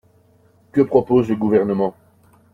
Que 0.71 0.81
propose 0.83 1.29
le 1.29 1.35
Gouvernement? 1.35 1.93